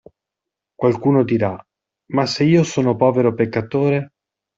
[0.73, 1.55] Qualcuno dirà:
[2.13, 4.11] ma se io sono povero peccatore?